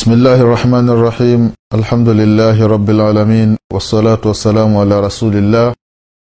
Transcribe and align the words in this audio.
بسم 0.00 0.12
الله 0.12 0.40
الرحمن 0.40 0.88
الرحيم 0.90 1.40
الحمد 1.74 2.08
لله 2.08 2.56
رب 2.66 2.88
العالمين 2.90 3.56
والصلاة 3.72 4.18
والسلام 4.24 4.76
على 4.76 5.00
رسول 5.00 5.34
الله 5.36 5.74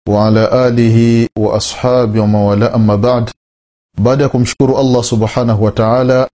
وعلى 0.08 0.43
آله 0.68 0.98
وأصحابه 1.38 2.20
ومن 2.20 2.34
والاه 2.48 2.74
أما 2.74 2.96
بعد 2.96 3.30
baada 4.00 4.22
ya 4.22 4.29
kumshukuru 4.29 4.79
allah 4.79 5.02
subhanahu 5.04 5.64
wa 5.64 5.70
taala 5.72 6.29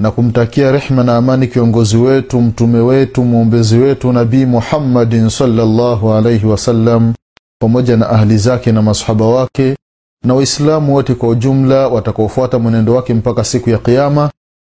na 0.00 0.10
kumtakia 0.10 0.72
rehma 0.72 1.04
na 1.04 1.16
amani 1.16 1.46
kiongozi 1.46 1.96
wetu 1.96 2.40
mtume 2.40 2.78
wetu 2.78 3.24
mwombezi 3.24 3.78
wetu 3.78 4.12
nabii 4.12 4.46
muhammadin 4.46 5.30
salllahu 5.30 6.12
alaihi 6.14 6.46
wasallam 6.46 7.14
pamoja 7.60 7.96
na 7.96 8.08
ahli 8.10 8.38
zake 8.38 8.72
na 8.72 8.82
masahaba 8.82 9.26
wake 9.26 9.76
na 10.24 10.34
waislamu 10.34 10.94
wote 10.94 11.14
kwa 11.14 11.28
ujumla 11.28 11.88
watakaofuata 11.88 12.58
mwenendo 12.58 12.94
wake 12.94 13.14
mpaka 13.14 13.44
siku 13.44 13.70
ya 13.70 13.78
kiama 13.78 14.30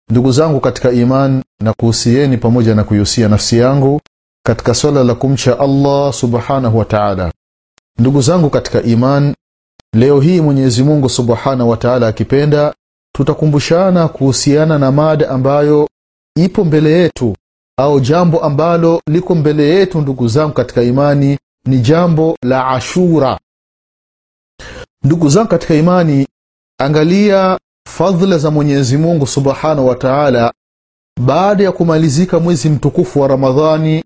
ndugu 0.09 0.31
zangu 0.31 0.59
katika 0.59 0.91
iman 0.91 1.43
na 1.61 1.73
kuhusieni 1.73 2.37
pamoja 2.37 2.75
na 2.75 2.83
kuihusia 2.83 3.27
nafsi 3.29 3.57
yangu 3.57 4.01
katika 4.45 4.73
swala 4.73 5.03
la 5.03 5.15
kumcha 5.15 5.59
allah 5.59 6.13
subhanahu 6.13 6.77
wa 6.77 6.85
taala. 6.85 7.31
Ndugu 7.99 8.21
zangu 8.21 8.49
katika 8.49 8.81
iman 8.83 9.35
leo 9.93 10.19
hii 10.19 10.41
mwenyezi 10.41 10.83
mungu 10.83 11.09
subhanahu 11.09 11.69
wa 11.69 11.77
taala 11.77 12.07
akipenda 12.07 12.73
tutakumbushana 13.15 14.07
kuhusiana 14.07 14.79
na 14.79 14.91
mada 14.91 15.29
ambayo 15.29 15.89
ipo 16.35 16.65
mbele 16.65 16.91
yetu 16.91 17.35
au 17.79 17.99
jambo 17.99 18.39
ambalo 18.43 19.01
liko 19.07 19.35
mbele 19.35 19.63
yetu 19.69 20.01
ndugu 20.01 20.27
zangu 20.27 20.53
katika 20.53 20.83
imani 20.83 21.37
ni 21.65 21.79
jambo 21.79 22.37
la 22.43 22.67
ashura. 22.67 23.39
Ndugu 25.03 25.29
zangu 25.29 25.47
katika 25.49 25.73
imani 25.75 26.27
angalia 26.79 27.59
fadhila 27.97 28.37
za 28.37 28.51
mwenyezi 28.51 28.97
mungu 28.97 29.27
subhanahu 29.27 29.87
wa 29.87 29.95
taala 29.95 30.53
baada 31.21 31.63
ya 31.63 31.71
kumalizika 31.71 32.39
mwezi 32.39 32.69
mtukufu 32.69 33.19
wa 33.21 33.27
ramadhani. 33.27 34.03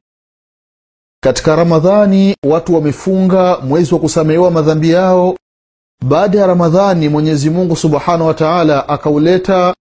Katika 1.23 1.56
ramadhani 1.56 2.36
watu 2.45 2.75
wamefunga 2.75 3.58
mwezi 3.58 3.94
wa 3.94 4.00
kusamehewa 4.00 4.52
madhambi 4.52 4.89
yao. 4.89 5.38
Baada 6.06 6.39
ya 6.39 6.47
ramadhani 6.47 7.09
mwenyezi 7.09 7.50
mungu 7.50 7.75
subhanahu 7.75 8.28
wa 8.28 8.34
taala 8.34 8.89
akauleta 8.89 9.75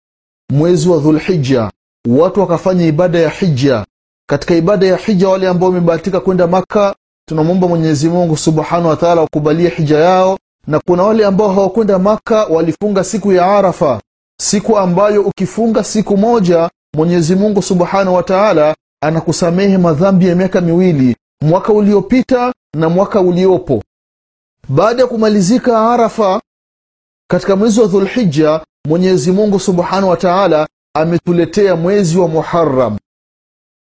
mwezi 0.52 0.88
wa 0.88 0.98
dhulhija 0.98 1.70
watu 2.08 2.40
wakafanya 2.40 2.86
ibada 2.86 3.18
ya 3.18 3.30
hija 3.30 3.84
katika 4.28 4.54
ibada 4.54 4.86
ya 4.86 4.96
hija 4.96 5.28
wale 5.28 5.48
ambao 5.48 5.68
wamebahatika 5.68 6.20
kwenda 6.20 6.46
makka 6.46 6.94
tunamwomba 7.28 7.68
mwenyezi 7.68 8.08
mungu 8.08 8.36
subhanahu 8.36 8.88
wa 8.88 8.96
taala 8.96 9.20
wakubalie 9.20 9.68
hija 9.68 9.98
yao 9.98 10.38
na 10.66 10.80
kuna 10.86 11.02
wale 11.02 11.24
ambao 11.26 11.52
hawakwenda 11.52 11.98
maka 11.98 12.44
walifunga 12.44 13.04
siku 13.04 13.32
ya 13.32 13.58
arafa 13.58 14.00
siku 14.40 14.78
ambayo 14.78 15.22
ukifunga 15.22 15.84
siku 15.84 16.16
moja 16.16 16.70
mwenyezi 16.96 17.34
mungu 17.34 17.62
subhanahu 17.62 18.14
wa 18.16 18.22
anakusamehe 19.02 19.78
madhambi 19.78 20.28
ya 20.28 20.34
miaka 20.36 20.60
miwili 20.60 21.16
mwaka 21.42 21.72
uliopita 21.72 22.52
na 22.76 22.88
mwaka 22.88 23.20
uliopo. 23.20 23.82
Baada 24.68 25.02
ya 25.02 25.08
kumalizika 25.08 25.92
arafa 25.92 26.40
katika 27.30 27.56
mwezi 27.56 27.80
wa 27.80 27.86
dhulhija 27.86 28.60
mwenyezi 28.88 29.32
mungu 29.32 29.60
subhanahu 29.60 30.08
wa 30.08 30.16
taala 30.16 30.68
ametuletea 30.94 31.76
mwezi 31.76 32.18
wa 32.18 32.28
muharam 32.28 32.98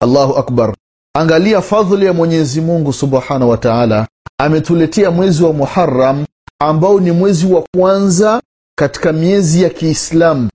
allahu 0.01 0.35
akbar. 0.37 0.75
Angalia 1.15 1.61
fadhli 1.61 2.05
ya 2.05 2.13
mwenyezi 2.13 2.61
mungu 2.61 2.93
subhanahu 2.93 3.49
wa 3.49 4.07
ametuletea 4.37 5.11
mwezi 5.11 5.43
wa 5.43 5.53
muharam 5.53 6.25
ambao 6.61 6.99
ni 6.99 7.11
mwezi 7.11 7.53
wa 7.53 7.63
kwanza 7.75 8.41
katika 8.77 9.13
miezi 9.13 9.63
ya 9.63 9.69
kiislamu 9.69 10.49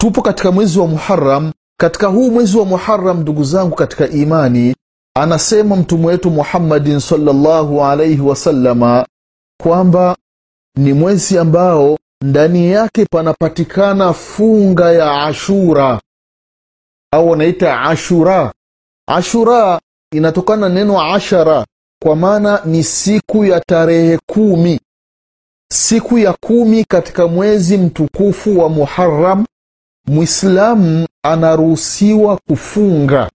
tupo 0.00 0.22
katika 0.22 0.52
mwezi 0.52 0.78
wa 0.78 0.86
muharam 0.86 1.52
katika 1.80 2.06
huu 2.06 2.30
mwezi 2.30 2.58
wa 2.58 2.64
muharam 2.64 3.20
ndugu 3.20 3.44
zangu 3.44 3.74
katika 3.76 4.08
imani 4.08 4.74
anasema 5.16 5.76
mtume 5.76 6.06
wetu 6.06 6.30
muhammadin 6.30 7.00
salllahu 7.00 7.84
alaihi 7.84 8.20
wasallama 8.20 9.06
kwamba 9.62 10.16
ni 10.76 10.92
mwezi 10.92 11.38
ambao 11.38 11.98
ndani 12.24 12.70
yake 12.70 13.06
panapatikana 13.10 14.12
funga 14.12 14.92
ya 14.92 15.22
ashura 15.24 16.00
au 17.12 17.30
wanaita 17.30 17.80
ashura. 17.80 18.52
Ashura 19.08 19.80
inatokana 20.12 20.68
na 20.68 20.74
neno 20.74 21.02
ashara 21.14 21.66
kwa 22.02 22.16
maana 22.16 22.62
ni 22.64 22.84
siku 22.84 23.44
ya 23.44 23.60
tarehe 23.60 24.18
kumi. 24.26 24.80
Siku 25.72 26.18
ya 26.18 26.32
kumi 26.32 26.84
katika 26.84 27.28
mwezi 27.28 27.78
mtukufu 27.78 28.58
wa 28.58 28.68
muharam 28.68 29.44
mwislamu 30.06 31.06
anaruhusiwa 31.24 32.38
kufunga. 32.48 33.30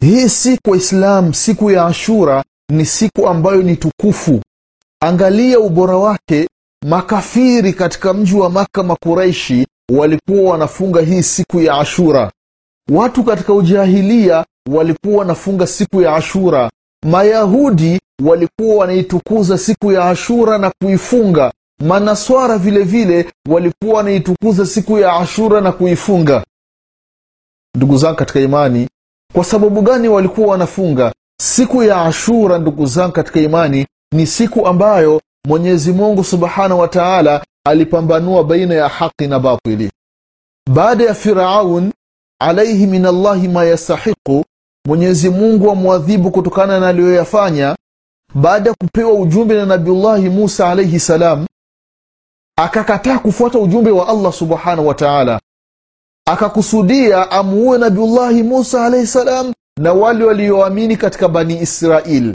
Hii 0.00 0.28
siku 0.28 0.70
waislamu 0.70 1.34
siku 1.34 1.70
ya 1.70 1.86
ashura 1.86 2.44
ni 2.72 2.86
siku 2.86 3.28
ambayo 3.28 3.62
ni 3.62 3.76
tukufu. 3.76 4.40
Angalia 5.02 5.60
ubora 5.60 5.96
wake 5.96 6.48
makafiri 6.84 7.72
katika 7.72 8.14
mji 8.14 8.34
wa 8.34 8.50
maka 8.50 8.82
makuraishi 8.82 9.66
walikuwa 9.92 10.50
wanafunga 10.52 11.00
hii 11.00 11.22
siku 11.22 11.60
ya 11.60 11.74
ashura. 11.74 12.32
Watu 12.90 13.24
katika 13.24 13.52
ujahilia 13.54 14.44
walikuwa 14.70 15.18
wanafunga 15.18 15.66
siku 15.66 16.02
ya 16.02 16.14
ashura. 16.16 16.70
Mayahudi 17.04 18.00
walikuwa 18.24 18.76
wanaitukuza 18.76 19.58
siku 19.58 19.92
ya 19.92 20.04
ashura 20.08 20.58
na 20.58 20.72
kuifunga. 20.82 21.52
Manaswara 21.80 22.58
vile 22.58 22.82
vile 22.82 23.32
walikuwa 23.48 23.94
wanaitukuza 23.96 24.66
siku 24.66 24.98
ya 24.98 25.12
ashura 25.12 25.60
na 25.60 25.72
kuifunga. 25.72 26.44
Ndugu 27.76 27.96
zangu 27.96 28.16
katika 28.16 28.40
imani 28.40 28.88
kwa 29.32 29.44
sababu 29.44 29.82
gani 29.82 30.08
walikuwa 30.08 30.48
wanafunga? 30.48 31.12
Siku 31.42 31.82
ya 31.82 32.02
ashura 32.02 32.58
ndugu 32.58 32.86
zangu 32.86 33.12
katika 33.12 33.40
imani 33.40 33.86
ni 34.12 34.26
siku 34.26 34.66
ambayo 34.66 35.20
mwenyezi 35.46 35.92
mungu 35.92 36.24
subhanahu 36.24 36.80
wa 36.80 36.88
taala 36.88 37.44
alipambanua 37.66 38.44
baina 38.44 38.74
ya 38.74 38.88
haqi 38.88 39.26
na 39.26 39.38
batili. 39.38 39.90
Baada 40.74 41.04
ya 41.04 41.14
firaun 41.14 41.92
alaihi 42.40 42.86
min 42.86 43.06
allahi 43.06 43.48
ma 43.48 43.64
yastahiqu 43.64 44.44
mwenyezi 44.86 45.30
mungu 45.30 45.70
amwadhibu 45.70 46.30
kutokana 46.30 46.80
na 46.80 46.88
aliyoyafanya. 46.88 47.76
Baada 48.34 48.70
ya 48.70 48.76
kupewa 48.80 49.12
ujumbe 49.12 49.54
na 49.54 49.66
nabiullahi 49.66 50.28
musa 50.28 50.68
alaihi 50.70 51.00
salam 51.00 51.46
akakataa 52.58 53.18
kufuata 53.18 53.58
ujumbe 53.58 53.90
wa 53.90 54.08
allah 54.08 54.32
subhanahu 54.32 54.86
wa 54.88 54.94
taala. 54.94 55.40
Akakusudia 56.26 57.30
amuue 57.30 57.78
nabiullahi 57.78 58.42
musa 58.42 58.84
alaihi 58.86 59.06
salam 59.06 59.52
na 59.80 59.92
wale 59.92 60.24
walioamini 60.24 60.96
katika 60.96 61.28
bani 61.28 61.60
israil. 61.60 62.34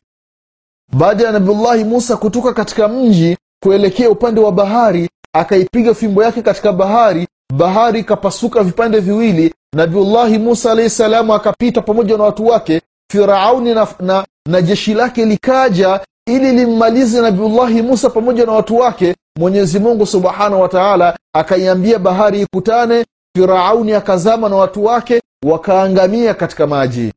Baada 0.93 1.23
ya 1.23 1.31
nabiullahi 1.31 1.83
musa 1.83 2.17
kutoka 2.17 2.53
katika 2.53 2.87
mji 2.87 3.37
kuelekea 3.63 4.09
upande 4.09 4.41
wa 4.41 4.51
bahari 4.51 5.09
akaipiga 5.33 5.93
fimbo 5.93 6.23
yake 6.23 6.41
katika 6.41 6.73
bahari 6.73 7.27
bahari 7.51 7.99
ikapasuka 7.99 8.63
vipande 8.63 8.99
viwili 8.99 9.53
nabiullahi 9.75 10.37
musa 10.37 10.71
alahi 10.71 10.89
salamu 10.89 11.33
akapita 11.33 11.81
pamoja 11.81 12.17
na 12.17 12.23
watu 12.23 12.47
wake 12.47 12.81
firauni 13.11 13.73
na, 13.73 13.87
na, 13.99 14.25
na 14.49 14.61
jeshi 14.61 14.93
lake 14.93 15.25
likaja 15.25 15.99
ili 16.27 16.51
limmalize 16.51 17.21
nabiullahi 17.21 17.81
musa 17.81 18.09
pamoja 18.09 18.45
na 18.45 18.51
watu 18.51 18.77
wake. 18.77 19.15
Mwenyezi 19.39 19.79
mungu 19.79 20.05
subhanahu 20.05 20.61
wa 20.61 20.69
taala 20.69 21.17
akaiambia 21.35 21.99
bahari 21.99 22.41
ikutane 22.41 23.05
firauni 23.37 23.93
akazama 23.93 24.49
na 24.49 24.55
watu 24.55 24.85
wake 24.85 25.21
wakaangamia 25.45 26.33
katika 26.33 26.67
maji. 26.67 27.13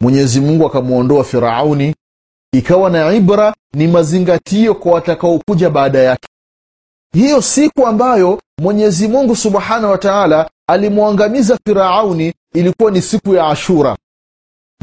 Mwenyezi 0.00 0.40
mungu 0.40 0.66
akamwondoa 0.66 1.24
firauni. 1.24 1.94
Ikawa 2.52 2.90
na 2.90 3.12
ibra 3.14 3.54
ni 3.74 3.86
mazingatio 3.86 4.74
kwa 4.74 4.92
watakaokuja 4.92 5.70
baada 5.70 5.98
yake 5.98 6.27
hiyo 7.14 7.42
siku 7.42 7.86
ambayo 7.86 8.40
mwenyezi 8.60 9.08
mungu 9.08 9.36
subhanahu 9.36 9.90
wa 9.92 9.98
taala 9.98 10.50
alimwangamiza 10.68 11.58
firauni 11.66 12.34
ilikuwa 12.54 12.90
ni 12.90 13.02
siku 13.02 13.34
ya 13.34 13.46
ashura. 13.46 13.96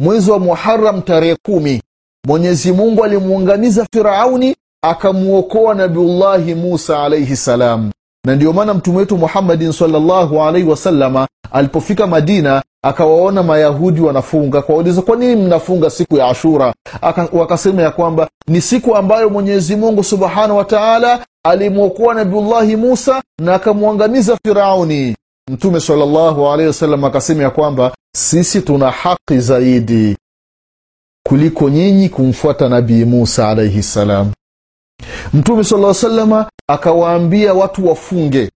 Mwezi 0.01 0.31
wa 0.31 0.39
muharam 0.39 1.01
tarehe 1.01 1.35
kumi 1.45 1.81
mwenyezi 2.27 2.71
mungu 2.71 3.03
alimwangamiza 3.03 3.87
firauni 3.93 4.55
akamuokoa 4.83 5.73
nabiullahi 5.75 6.55
musa 6.55 7.03
alaihi 7.03 7.35
salam 7.35 7.91
na 8.25 8.35
ndiyo 8.35 8.53
maana 8.53 8.73
mtume 8.73 8.97
wetu 8.97 9.17
muhammadin 9.17 9.71
salllahu 9.71 10.41
alaihi 10.43 10.69
wasalama 10.69 11.27
alipofika 11.51 12.07
madina 12.07 12.61
akawaona 12.83 13.43
mayahudi 13.43 14.01
wanafunga. 14.01 14.59
Akawauliza 14.59 15.01
kwa 15.01 15.15
nini 15.15 15.35
mnafunga 15.35 15.89
siku 15.89 16.17
ya 16.17 16.27
ashura? 16.27 16.73
Aka, 17.01 17.29
wakasema 17.33 17.81
ya 17.81 17.91
kwamba 17.91 18.27
ni 18.47 18.61
siku 18.61 18.95
ambayo 18.95 19.29
mwenyezi 19.29 19.75
mungu 19.75 20.03
subhanahu 20.03 20.57
wa 20.57 20.63
taala 20.65 21.25
alimwokoa 21.45 22.13
nabiullahi 22.13 22.75
musa 22.75 23.21
na 23.41 23.53
akamwangamiza 23.55 24.37
firauni. 24.45 25.15
Mtume 25.51 25.79
salllahu 25.79 26.47
alaihi 26.47 26.67
wasallam 26.67 27.03
akasema 27.03 27.43
ya 27.43 27.49
kwamba 27.49 27.91
sisi 28.17 28.61
tuna 28.61 28.91
haki 28.91 29.39
zaidi 29.39 30.17
kuliko 31.27 31.69
nyinyi 31.69 32.09
kumfuata 32.09 32.69
nabii 32.69 33.05
musa 33.05 33.49
alaihi 33.49 33.83
salam 33.83 34.31
mtume 35.35 35.63
sala 35.63 35.93
salama 35.93 36.49
akawaambia 36.67 37.53
watu 37.53 37.87
wafunge. 37.87 38.51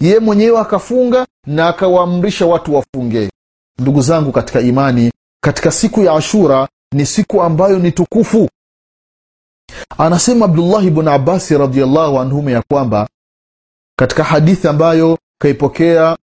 Ye 0.00 0.18
mwenyewe 0.18 0.58
akafunga 0.60 1.26
na 1.46 1.68
akawaamrisha 1.68 2.46
watu 2.46 2.74
wafunge. 2.74 3.30
Ndugu 3.78 4.00
zangu 4.02 4.32
katika 4.32 4.60
imani 4.60 5.12
katika 5.44 5.70
siku 5.70 6.02
ya 6.04 6.12
ashura 6.12 6.68
ni 6.94 7.06
siku 7.06 7.42
ambayo 7.42 7.78
ni 7.78 7.92
tukufu. 7.92 8.48
Anasema 9.98 10.44
abdullahi 10.44 10.90
bnu 10.90 11.10
abasi 11.10 11.58
radiallahu 11.58 12.18
anhuma 12.20 12.50
ya 12.50 12.62
kwamba 12.70 13.08
katika 13.98 14.24
hadithi 14.24 14.68
ambayo 14.68 15.18
kaipokea 15.40 16.16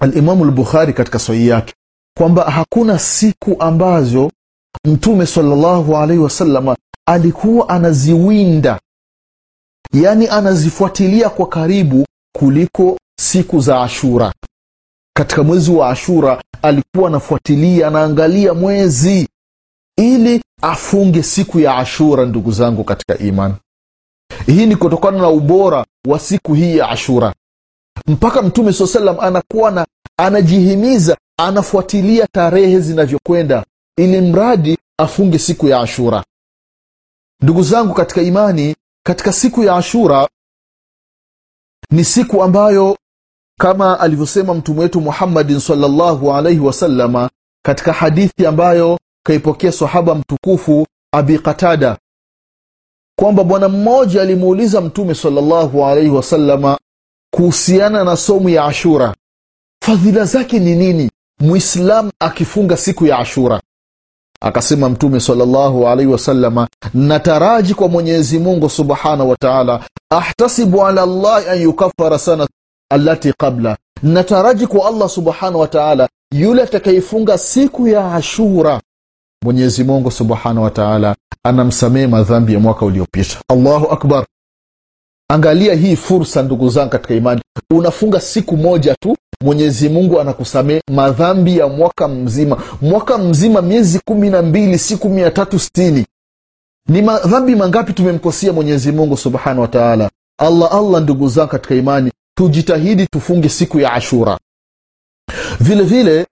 alimamu 0.00 0.44
lbukhari 0.44 0.92
katika 0.92 1.18
sahihi 1.18 1.48
yake 1.48 1.74
kwamba 2.18 2.50
hakuna 2.50 2.98
siku 2.98 3.56
ambazo 3.62 4.30
mtume 4.84 5.26
salllahu 5.26 5.96
alaihi 5.96 6.22
wasalama 6.22 6.76
alikuwa 7.06 7.68
anaziwinda. 7.68 8.80
Yaani 9.92 10.28
anazifuatilia 10.28 11.30
kwa 11.30 11.48
karibu 11.48 12.06
kuliko 12.36 12.98
siku 13.20 13.60
za 13.60 13.82
ashura. 13.82 14.32
Katika 15.16 15.42
mwezi 15.42 15.70
wa 15.70 15.88
ashura 15.90 16.42
alikuwa 16.62 17.08
anafuatilia 17.08 17.88
anaangalia 17.88 18.54
mwezi 18.54 19.28
ili 19.98 20.42
afunge 20.62 21.22
siku 21.22 21.60
ya 21.60 21.76
ashura 21.76 22.24
ndugu 22.26 22.52
zangu 22.52 22.84
katika 22.84 23.18
imani 23.18 23.54
hii 24.46 24.66
ni 24.66 24.76
kutokana 24.76 25.18
na 25.18 25.28
ubora 25.28 25.84
wa 26.08 26.18
siku 26.18 26.54
hii 26.54 26.76
ya 26.76 26.88
ashura. 26.88 27.34
Mpaka 28.06 28.42
mtume 28.42 28.72
saa 28.72 28.86
salam 28.86 29.20
anakuwa 29.20 29.70
na 29.70 29.86
anajihimiza 30.18 31.16
anafuatilia 31.38 32.26
tarehe 32.32 32.80
zinavyokwenda 32.80 33.64
ili 33.98 34.20
mradi 34.20 34.78
afunge 34.98 35.38
siku 35.38 35.68
ya 35.68 35.80
ashura 35.80 36.24
ndugu 37.44 37.62
zangu 37.62 37.94
katika 37.94 38.22
imani 38.22 38.76
katika 39.06 39.32
siku 39.32 39.62
ya 39.64 39.76
ashura 39.76 40.28
ni 41.90 42.04
siku 42.04 42.42
ambayo 42.42 42.98
kama 43.60 44.00
alivyosema 44.00 44.54
mtume 44.54 44.80
wetu 44.80 45.00
muhammadin 45.00 45.60
salllahu 45.60 46.32
alaihi 46.34 46.60
wasalama 46.60 47.30
katika 47.64 47.92
hadithi 47.92 48.46
ambayo 48.46 48.98
kaipokea 49.26 49.72
sahaba 49.72 50.14
mtukufu 50.14 50.86
abi 51.12 51.38
qatada 51.38 51.98
kwamba 53.18 53.44
bwana 53.44 53.68
mmoja 53.68 54.22
alimuuliza 54.22 54.80
mtume 54.80 55.14
salllahu 55.14 55.84
alaihi 55.86 56.10
wasalama 56.10 56.78
kuhusiana 57.34 58.04
na 58.04 58.16
somu 58.16 58.48
ya 58.48 58.64
ashura 58.64 59.14
fadhila 59.84 60.24
zake 60.24 60.58
ni 60.58 60.76
nini? 60.76 61.10
Mwislamu 61.40 62.10
akifunga 62.20 62.76
siku 62.76 63.06
ya 63.06 63.18
ashura 63.18 63.60
akasema 64.44 64.88
mtume 64.88 65.20
salllahu 65.20 65.88
alaihi 65.88 66.12
wasalama 66.12 66.68
nataraji 66.94 67.74
kwa 67.74 67.88
mwenyezi 67.88 68.38
mungu 68.38 68.70
subhanahu 68.70 69.30
wa 69.30 69.36
taala 69.36 69.84
ahtasibu 70.10 70.86
ala 70.86 71.06
llahi 71.06 71.48
an 71.48 71.62
yukafara 71.62 72.18
sana 72.18 72.48
allati 72.90 73.32
qabla. 73.32 73.76
Nataraji 74.02 74.66
kwa 74.66 74.88
allah 74.88 75.08
subhanahu 75.08 75.60
wa 75.60 75.68
taala 75.68 76.08
yule 76.34 76.62
atakayefunga 76.62 77.38
siku 77.38 77.88
ya 77.88 78.14
ashura. 78.14 78.80
Mwenyezi 79.44 79.84
mungu 79.84 80.10
subhanahu 80.10 80.62
wa 80.62 80.70
taala 80.70 81.16
anamsamehe 81.44 82.06
madhambi 82.06 82.52
ya 82.54 82.60
mwaka 82.60 82.86
uliopita. 82.86 83.36
Allahu 83.48 83.86
akbar. 83.92 84.26
Angalia 85.30 85.74
hii 85.74 85.96
fursa 85.96 86.42
ndugu 86.42 86.68
zangu 86.68 86.90
katika 86.90 87.14
imani. 87.14 87.40
Unafunga 87.74 88.20
siku 88.20 88.56
moja 88.56 88.94
tu 89.00 89.16
mwenyezi 89.44 89.88
mungu 89.88 90.20
anakusamehe. 90.20 90.80
Madhambi 90.90 91.58
ya 91.58 91.68
mwaka 91.68 92.08
mzima. 92.08 92.62
Mwaka 92.82 93.18
mzima 93.18 93.62
miezi 93.62 94.00
kumi 94.08 94.30
na 94.30 94.42
mbili 94.42 94.78
siku 94.78 95.08
mia 95.08 95.30
tatu 95.30 95.58
stini 95.58 96.06
ni 96.88 97.02
madhambi 97.02 97.54
mangapi 97.56 97.92
tumemkosia 97.92 98.52
mwenyezi 98.52 98.92
mungu 98.92 99.16
subhanahu 99.16 99.60
wa 99.60 99.68
taala? 99.68 100.10
Allah 100.38 100.72
allah 100.74 101.02
ndugu 101.02 101.28
zangu 101.28 101.50
katika 101.50 101.74
imani 101.74 102.12
tujitahidi 102.36 103.06
tufunge 103.06 103.48
siku 103.48 103.80
ya 103.80 103.92
ashura. 103.92 104.38
Vile 105.60 105.82
vile 105.82 106.26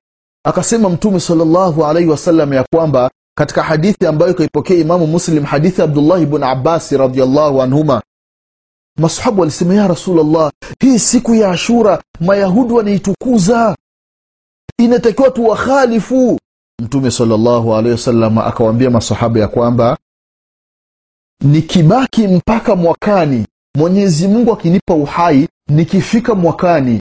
akasema 0.44 0.88
mtume 0.88 1.20
salllahu 1.20 1.84
alaihi 1.86 2.08
wasallam 2.10 2.52
ya 2.52 2.64
kwamba 2.74 3.10
katika 3.38 3.62
hadithi 3.62 4.06
ambayo 4.06 4.34
kaipokea 4.34 4.76
imamu 4.76 5.06
muslim 5.06 5.44
hadithi 5.44 5.82
abdullahi 5.82 6.26
bn 6.26 6.42
abasi 6.42 6.96
radiallahu 6.96 7.62
anhuma 7.62 8.02
masahabu 9.02 9.40
walisema 9.40 9.74
ya 9.74 9.88
rasulllah 9.88 10.52
hii 10.80 10.98
siku 10.98 11.34
ya 11.34 11.50
ashura 11.50 12.02
mayahudi 12.20 12.72
wanaitukuza. 12.74 13.76
Inatakiwa 14.78 15.30
tuwakhalifu. 15.30 16.38
Mtume 16.82 17.10
salllahu 17.10 17.74
alehi 17.76 17.92
wasallam 17.92 18.38
akawaambia 18.38 18.90
masahaba 18.90 19.40
ya 19.40 19.48
kwamba 19.48 19.98
nikibaki 21.44 22.28
mpaka 22.28 22.76
mwakani 22.76 23.46
mwenyezi 23.76 24.28
mungu 24.28 24.52
akinipa 24.52 24.94
uhai 24.94 25.48
nikifika 25.68 26.34
mwakani 26.34 27.00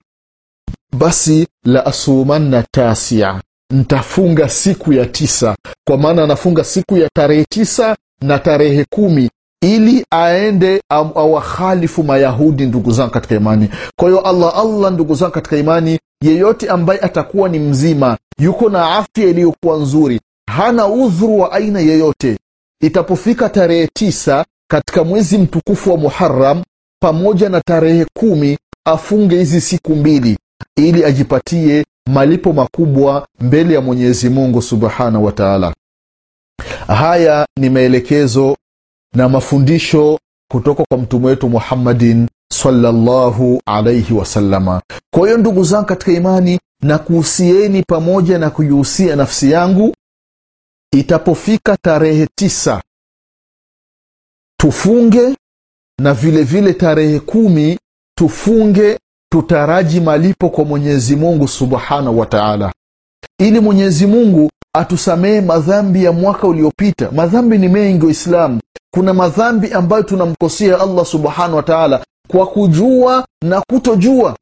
basi 0.98 1.48
la 1.65 1.86
asumanna 1.86 2.63
tasia 2.71 3.42
ntafunga 3.74 4.50
siku 4.50 4.94
ya 4.94 5.06
tisa. 5.06 5.56
Kwa 5.88 5.98
maana 5.98 6.24
anafunga 6.24 6.63
siku 6.63 6.98
ya 6.98 7.09
tarehe 7.15 7.45
tisa 7.50 7.98
na 8.21 8.39
tarehe 8.39 8.86
kumi 8.89 9.30
ili 9.62 10.06
aende 10.12 10.81
awakhalifu 10.90 12.04
mayahudi 12.04 12.66
ndugu 12.66 12.92
zangu 12.92 13.12
katika 13.12 13.36
imani. 13.36 13.69
Kwa 14.00 14.10
hiyo 14.10 14.22
allah 14.22 14.58
allah 14.60 14.92
ndugu 14.92 15.16
zangu 15.16 15.31
katika 15.34 15.58
imani 15.58 16.00
yeyote 16.24 16.69
ambaye 16.69 17.00
atakuwa 17.00 17.50
ni 17.50 17.60
mzima 17.60 18.18
yuko 18.40 18.69
na 18.69 18.92
afya 18.96 19.24
iliyokuwa 19.30 19.78
nzuri 19.78 20.19
hana 20.50 20.88
udhuru 20.88 21.40
wa 21.40 21.52
aina 21.52 21.80
yeyote 21.80 22.38
itapofika 22.81 23.50
tarehe 23.50 23.88
tisa 23.94 24.46
katika 24.72 25.04
mwezi 25.04 25.38
mtukufu 25.38 25.92
wa 25.92 25.98
muharam 25.98 26.63
pamoja 27.02 27.50
na 27.50 27.62
tarehe 27.62 28.06
kumi 28.19 28.58
afunge 28.86 29.38
hizi 29.38 29.62
siku 29.62 29.96
mbili 29.96 30.38
ili 30.78 31.04
ajipatie 31.06 31.86
malipo 32.10 32.54
makubwa 32.54 33.28
mbele 33.40 33.74
ya 33.74 33.81
mwenyezi 33.81 34.30
mungu 34.30 34.62
subhanahu 34.62 35.25
wa 35.25 35.31
taala. 35.31 35.74
Haya 36.88 37.46
ni 37.60 37.69
maelekezo 37.69 38.58
na 39.16 39.30
mafundisho 39.30 40.19
kutoka 40.52 40.84
kwa 40.90 40.98
mtume 40.98 41.25
wetu 41.28 41.50
muhammadin 41.50 42.28
sallallahu 42.54 43.62
alaihi 43.65 44.13
wasallama 44.13 44.82
kwa 45.13 45.27
hiyo 45.27 45.38
ndugu 45.38 45.63
zangu 45.63 45.86
katika 45.86 46.12
imani 46.12 46.60
na 46.82 46.98
kuhusieni 47.00 47.84
pamoja 47.84 48.39
na 48.39 48.50
kujihusia 48.50 49.15
nafsi 49.15 49.51
yangu. 49.51 49.96
Itapofika 50.94 51.77
tarehe 51.77 52.27
tisa 52.36 52.82
tufunge 54.60 55.36
na 56.00 56.13
vile 56.13 56.44
vile 56.44 56.74
tarehe 56.74 57.20
kumi 57.20 57.80
tufunge 58.18 59.00
tutaraji 59.32 60.01
malipo 60.01 60.50
kwa 60.50 60.65
mwenyezi 60.65 61.15
mungu 61.15 61.48
subhanahu 61.48 62.20
wa 62.20 62.25
taala. 62.25 62.74
Ili 63.39 63.60
mwenyezi 63.60 64.08
mungu 64.08 64.50
atusamehe 64.75 65.41
madhambi 65.41 66.03
ya 66.03 66.12
mwaka 66.12 66.48
uliopita. 66.48 67.12
Madhambi 67.12 67.58
ni 67.58 67.68
mengi 67.68 68.06
waislamu 68.06 68.60
kuna 68.93 69.13
madhambi 69.13 69.71
ambayo 69.74 70.03
tunamkosea 70.03 70.79
allah 70.79 71.05
subhanahu 71.05 71.55
wa 71.55 71.63
taala 71.63 72.03
kwa 72.27 72.48
kujua 72.48 73.25
na 73.45 73.62
kutojua. 73.69 74.36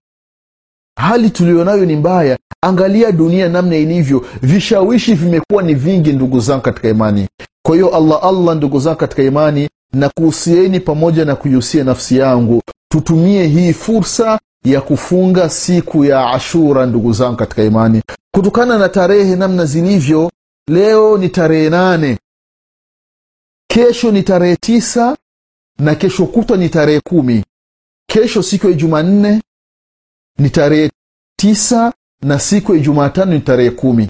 Hali 0.99 1.29
tuliyonayo 1.29 1.85
ni 1.85 1.95
mbaya. 1.95 2.37
Angalia 2.63 3.11
dunia 3.11 3.49
namna 3.49 3.75
ilivyo. 3.75 4.25
Vishawishi 4.41 5.13
vimekuwa 5.13 5.63
ni 5.63 5.73
vingi 5.73 6.13
ndugu 6.13 6.39
zangu 6.39 6.61
katika 6.61 6.89
imani. 6.89 7.27
Kwa 7.65 7.75
hiyo 7.75 7.95
allah 7.95 8.19
allah 8.23 8.55
ndugu 8.55 8.79
zangu 8.79 8.97
katika 8.97 9.23
imani 9.23 9.69
na 9.93 10.09
kuhusieni 10.09 10.79
pamoja 10.79 11.25
na 11.25 11.35
kuihusia 11.35 11.83
nafsi 11.83 12.17
yangu. 12.17 12.61
Tutumie 12.91 13.47
hii 13.47 13.73
fursa 13.73 14.39
ya 14.65 14.81
kufunga 14.81 15.49
siku 15.49 16.05
ya 16.05 16.29
ashura 16.31 16.85
ndugu 16.85 17.13
zangu 17.13 17.35
katika 17.37 17.63
imani. 17.63 18.01
Kutokana 18.35 18.77
na 18.77 18.89
tarehe 18.89 19.35
namna 19.35 19.65
zilivyo 19.65 20.31
leo 20.69 21.17
ni 21.17 21.29
tarehe 21.29 21.69
nane 21.69 22.17
kesho 23.69 24.11
ni 24.11 24.23
tarehe 24.23 24.55
tisa 24.55 25.17
na 25.79 25.95
kesho 25.95 26.25
kutwa 26.25 26.57
ni 26.57 26.69
tarehe 26.69 26.99
kumi. 26.99 27.43
Kesho 28.09 28.43
siku 28.43 28.67
ya 28.67 28.73
jumanne 28.73 29.41
ni 30.37 30.49
tarehe 30.49 30.91
tisa 31.39 31.93
na 32.21 32.39
siku 32.39 32.75
ya 32.75 32.79
jumatano 32.81 33.33
ni 33.33 33.39
tarehe 33.39 33.71
kumi. 33.71 34.09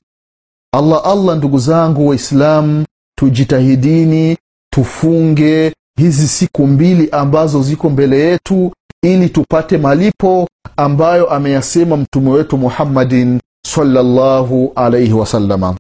Allah 0.74 1.02
allah 1.06 1.38
ndugu 1.38 1.58
zangu 1.60 2.08
waislamu 2.08 2.86
tujitahidini 3.18 4.38
tufunge 4.74 5.74
hizi 5.98 6.28
siku 6.28 6.68
mbili 6.68 7.10
ambazo 7.12 7.62
ziko 7.64 7.90
mbele 7.90 8.20
yetu 8.20 8.74
ili 9.04 9.30
tupate 9.30 9.78
malipo 9.78 10.48
ambayo 10.78 11.30
ameyasema 11.30 11.98
mtume 11.98 12.30
wetu 12.30 12.58
muhammadin 12.58 13.40
salllahu 13.68 14.72
alaihi 14.76 15.14
wasalama 15.14 15.78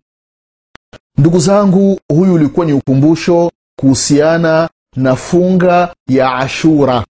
ndugu 1.17 1.39
zangu 1.39 1.99
huyu 2.13 2.33
ulikuwa 2.33 2.65
ni 2.65 2.73
ukumbusho 2.73 3.51
kuhusiana 3.79 4.69
na 4.95 5.15
funga 5.15 5.93
ya 6.09 6.35
ashura. 6.35 7.05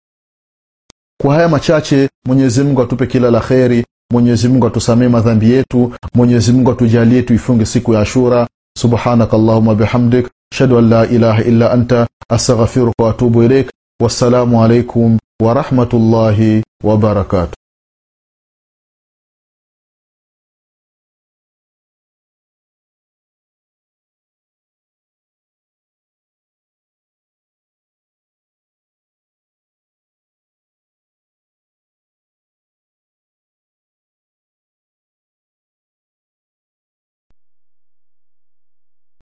Kwa 1.22 1.36
haya 1.36 1.48
machache 1.50 2.10
mwenyezi 2.26 2.64
mungu 2.64 2.82
atupe 2.82 3.08
kila 3.08 3.32
la 3.32 3.40
kheri 3.40 3.86
mwenyezi 4.14 4.48
mungu 4.48 4.68
atusamee 4.68 5.08
madhambi 5.08 5.52
yetu 5.52 5.94
mwenyezi 6.16 6.52
mungu 6.52 6.72
atujalie 6.72 7.22
tuifunge 7.22 7.66
siku 7.66 7.94
ya 7.94 8.02
ashura. 8.02 8.48
Subhanaka 8.78 9.38
allahuma 9.38 9.76
bihamdik 9.76 10.30
ashhadu 10.54 10.78
an 10.78 10.90
la 10.90 11.08
ilaha 11.08 11.44
illa 11.44 11.72
anta 11.72 12.08
astaghfiruka 12.30 13.04
waatubu 13.04 13.44
ilaik 13.44 13.70
wassalamu 14.02 14.64
alaikum 14.64 15.18
wa 15.44 15.54
rahmatullahi 15.54 16.64
wa 16.84 16.98